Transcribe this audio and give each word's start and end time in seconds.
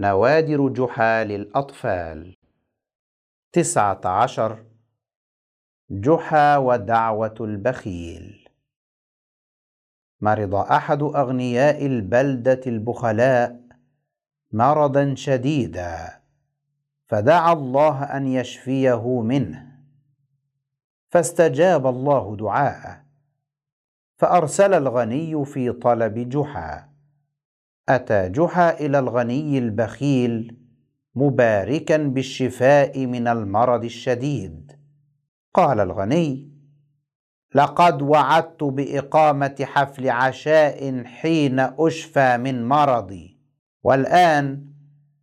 نوادر 0.00 0.68
جحا 0.68 1.24
للأطفال 1.24 2.36
تسعة 3.52 4.00
عشر. 4.04 4.64
جحا 5.90 6.56
ودعوة 6.56 7.34
البخيل. 7.40 8.48
مرض 10.20 10.54
أحد 10.54 11.02
أغنياء 11.02 11.86
البلدة 11.86 12.60
البخلاء 12.66 13.60
مرضا 14.52 15.14
شديدا 15.14 16.20
فدعا 17.06 17.52
الله 17.52 18.04
أن 18.04 18.26
يشفيه 18.26 19.20
منه. 19.20 19.78
فاستجاب 21.10 21.86
الله 21.86 22.36
دعاءه 22.36 23.04
فأرسل 24.16 24.74
الغني 24.74 25.44
في 25.44 25.72
طلب 25.72 26.28
جحا. 26.28 26.87
أتى 27.88 28.28
جحا 28.28 28.70
إلى 28.70 28.98
الغني 28.98 29.58
البخيل 29.58 30.56
مباركا 31.14 31.96
بالشفاء 31.96 33.06
من 33.06 33.28
المرض 33.28 33.84
الشديد. 33.84 34.72
قال 35.54 35.80
الغني 35.80 36.52
لقد 37.54 38.02
وعدت 38.02 38.64
بإقامة 38.64 39.56
حفل 39.62 40.10
عشاء 40.10 41.04
حين 41.04 41.60
أشفى 41.60 42.36
من 42.36 42.68
مرضي 42.68 43.38
والآن 43.82 44.64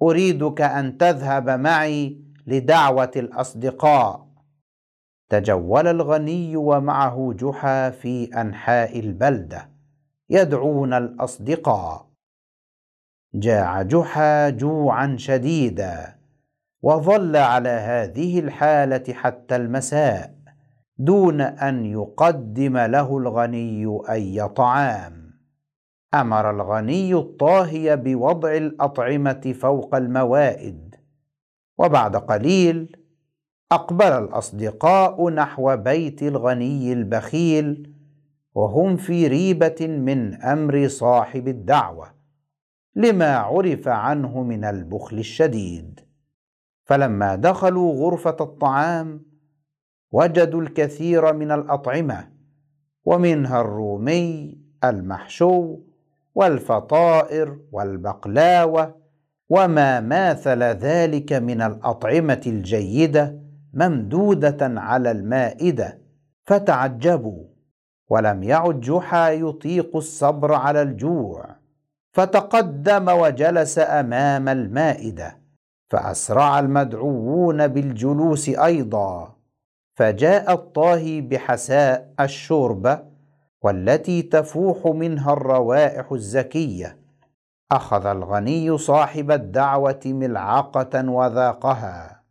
أريدك 0.01 0.61
أن 0.61 0.97
تذهب 0.97 1.49
معي 1.49 2.21
لدعوة 2.47 3.11
الأصدقاء. 3.15 4.25
تجول 5.29 5.87
الغني 5.87 6.55
ومعه 6.55 7.33
جحا 7.39 7.89
في 7.89 8.25
أنحاء 8.25 8.99
البلدة 8.99 9.69
يدعون 10.29 10.93
الأصدقاء. 10.93 12.04
جاع 13.35 13.81
جحا 13.81 14.49
جوعا 14.49 15.15
شديدا 15.19 16.15
وظل 16.81 17.35
على 17.35 17.69
هذه 17.69 18.39
الحالة 18.39 19.13
حتى 19.13 19.55
المساء 19.55 20.35
دون 20.97 21.41
أن 21.41 21.85
يقدم 21.85 22.77
له 22.77 23.17
الغني 23.17 23.99
أي 24.09 24.47
طعام. 24.47 25.25
أمر 26.13 26.49
الغني 26.49 27.13
الطاهي 27.13 27.97
بوضع 27.97 28.57
الأطعمة 28.57 29.55
فوق 29.59 29.95
الموائد 29.95 30.95
وبعد 31.77 32.15
قليل 32.15 32.97
أقبل 33.71 34.11
الأصدقاء 34.11 35.29
نحو 35.29 35.77
بيت 35.77 36.23
الغني 36.23 36.93
البخيل 36.93 37.93
وهم 38.53 38.97
في 38.97 39.27
ريبة 39.27 39.87
من 39.87 40.41
أمر 40.41 40.87
صاحب 40.87 41.47
الدعوة. 41.47 42.15
لما 42.95 43.35
عرف 43.35 43.87
عنه 43.87 44.43
من 44.43 44.63
البخل 44.65 45.17
الشديد. 45.19 45.99
فلما 46.85 47.35
دخلوا 47.35 47.93
غرفة 47.93 48.37
الطعام 48.41 49.25
وجدوا 50.11 50.61
الكثير 50.61 51.33
من 51.33 51.51
الأطعمة 51.51 52.31
ومنها 53.05 53.61
الرومي 53.61 54.57
المحشو 54.83 55.79
والفطائر 56.35 57.59
والبقلاوة 57.71 58.95
وما 59.49 59.99
ماثل 59.99 60.63
ذلك 60.63 61.33
من 61.33 61.61
الأطعمة 61.61 62.41
الجيدة 62.47 63.39
ممدودة 63.73 64.57
على 64.61 65.11
المائدة 65.11 66.01
فتعجبوا 66.45 67.43
ولم 68.09 68.43
يعد 68.43 68.79
جحا 68.79 69.29
يطيق 69.29 69.95
الصبر 69.95 70.53
على 70.53 70.81
الجوع. 70.81 71.55
فتقدم 72.15 73.09
وجلس 73.09 73.79
أمام 73.79 74.49
المائدة 74.49 75.37
فأسرع 75.89 76.59
المدعوون 76.59 77.67
بالجلوس 77.67 78.49
أيضا. 78.49 79.35
فجاء 79.97 80.53
الطاهي 80.53 81.21
بحساء 81.21 82.13
الشوربة 82.19 83.03
والتي 83.61 84.21
تفوح 84.21 84.85
منها 84.85 85.33
الروائح 85.33 86.11
الزكية. 86.11 86.99
أخذ 87.71 88.05
الغني 88.05 88.77
صاحب 88.77 89.31
الدعوة 89.31 90.01
ملعقة 90.05 91.09
وذاقها. 91.09 92.23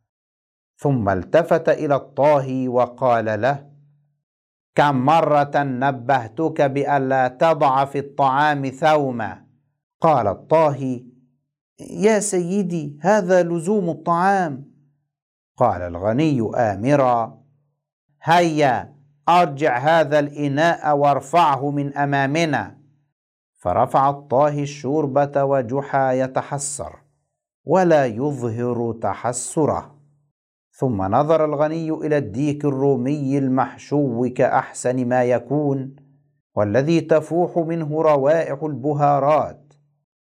ثم 0.77 1.09
التفت 1.09 1.69
إلى 1.69 1.95
الطاهي 1.95 2.69
وقال 2.69 3.41
له 3.41 3.67
كم 4.75 4.95
مرة 4.95 5.53
نبهتك 5.57 6.63
بالا 6.63 7.29
تضع 7.29 7.85
في 7.85 7.99
الطعام 7.99 8.69
ثوما؟ 8.69 9.44
قال 10.05 10.27
الطاهي 10.27 11.05
يا 11.91 12.21
سيدي 12.21 12.99
هذا 13.01 13.43
لزوم 13.43 13.91
الطعام. 13.91 14.65
قال 15.57 15.83
الغني 15.83 16.51
آمرا 16.57 17.43
هيا 18.23 18.95
أرجع 19.29 19.79
هذا 19.79 20.19
الإناء 20.19 20.97
وارفعه 20.97 21.71
من 21.71 21.97
أمامنا. 21.97 22.79
فرفع 23.61 24.11
الطاهي 24.11 24.63
الشوربة 24.63 25.45
وجحا 25.45 26.13
يتحسر 26.13 26.97
ولا 27.65 28.07
يظهر 28.07 28.93
تحسره. 29.03 29.95
ثم 30.71 31.03
نظر 31.03 31.45
الغني 31.45 31.91
إلى 31.91 32.19
الديك 32.19 32.65
الرومي 32.65 33.39
المحشو 33.39 34.29
كأحسن 34.37 35.09
ما 35.09 35.25
يكون 35.25 35.97
والذي 36.55 37.01
تفوح 37.01 37.59
منه 37.59 38.03
روائح 38.03 38.63
البهارات. 38.63 39.64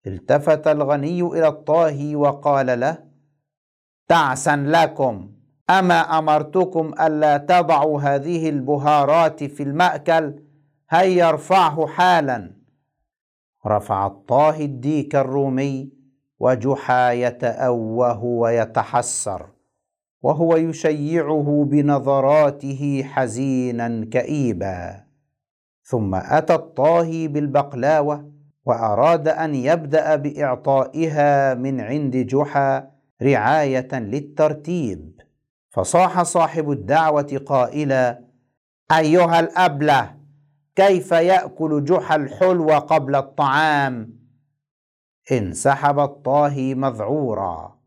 التفت 0.07 0.69
الغني 0.69 1.23
إلى 1.23 1.49
الطاهي 1.49 2.17
وقال 2.17 2.81
له 2.81 2.99
تعسا 4.09 4.57
لكم 4.57 5.31
أما 5.71 6.19
أمرتكم 6.19 6.95
ألا 7.01 7.37
تضعوا 7.37 8.01
هذه 8.01 8.49
البهارات 8.49 9.45
في 9.45 9.63
المأكل؟ 9.63 10.35
هيا 10.91 11.29
ارفعه 11.29 11.87
حالا؟ 11.87 12.57
رفع 13.67 14.07
الطاهي 14.07 14.65
الديك 14.65 15.17
الرومي 15.17 15.93
وجحا 16.39 17.13
يتأوه 17.13 18.25
ويتحسر 18.25 19.47
وهو 20.23 20.57
يشيعه 20.57 21.67
بنظراته 21.71 23.03
حزينا 23.03 24.09
كئيبا. 24.13 25.05
ثم 25.83 26.15
أتى 26.15 26.55
الطاهي 26.55 27.29
بالبقلاوة 27.29 28.34
وأراد 28.67 29.29
أن 29.29 29.55
يبدأ 29.55 30.17
بإعطائها 30.17 31.55
من 31.55 31.81
عند 31.81 32.17
جحا 32.17 32.91
رعاية 33.23 33.89
للترتيب. 33.93 35.21
فصاح 35.71 36.23
صاحب 36.23 36.71
الدعوة 36.71 37.43
قائلا 37.47 38.25
أيها 38.99 39.41
الأبلة 39.41 40.15
كيف 40.77 41.13
يأكل 41.13 41.85
جحا 41.85 42.17
الحلو 42.17 42.71
قبل 42.71 43.15
الطعام؟ 43.17 44.19
انسحب 45.33 45.99
الطاهي 45.99 46.75
مذعورا. 46.75 47.79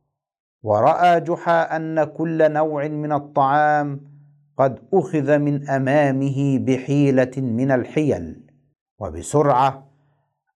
ورأى 0.64 1.20
جحا 1.20 1.76
أن 1.76 2.04
كل 2.04 2.52
نوع 2.52 2.88
من 2.88 3.12
الطعام 3.12 4.02
قد 4.58 4.80
أخذ 4.94 5.38
من 5.38 5.70
أمامه 5.70 6.60
بحيلة 6.60 7.32
من 7.38 7.72
الحيل 7.72 8.42
وبسرعة 9.00 9.87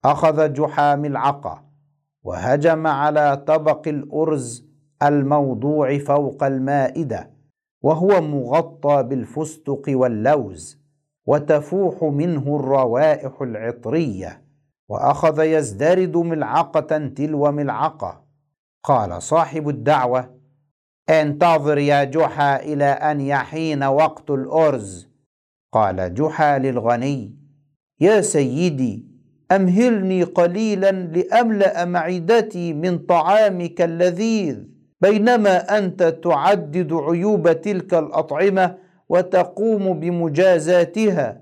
أخذ 0.06 0.54
جحا 0.54 0.96
ملعقه 0.96 1.64
وهجم 2.24 2.88
على 2.88 3.38
طبق 3.48 3.88
الأرز 3.88 4.66
الموضوع 5.04 5.98
فوق 5.98 6.44
المائدة 6.44 7.32
وهو 7.82 8.22
مغطى 8.22 9.04
بالفستق 9.04 9.82
واللوز 9.88 10.82
وتفوح 11.26 12.04
منه 12.04 12.56
الروائح 12.56 13.42
العطرية 13.42 14.42
وأخذ 14.90 15.40
يزدرد 15.40 16.18
ملعقة 16.18 17.08
تلو 17.08 17.52
ملعقة. 17.52 18.24
قال 18.84 19.22
صاحب 19.22 19.70
الدعوة 19.70 20.38
انتظر 21.10 21.78
يا 21.78 22.04
جحا 22.04 22.56
إلى 22.56 22.86
أن 22.86 23.22
يحين 23.22 23.84
وقت 23.84 24.32
الأرز. 24.32 25.10
قال 25.72 26.14
جحا 26.14 26.60
للغني 26.60 27.36
يا 28.00 28.22
سيدي 28.22 29.11
أمهلني 29.52 30.24
قليلا 30.24 30.92
لأملأ 30.92 31.86
معدتي 31.86 32.74
من 32.74 32.98
طعامك 32.98 33.82
اللذيذ. 33.82 34.58
بينما 35.02 35.78
أنت 35.78 36.04
تعدد 36.04 36.94
عيوب 36.94 37.62
تلك 37.62 37.94
الأطعمة 37.94 38.76
وتقوم 39.10 40.00
بمجازاتها. 40.00 41.42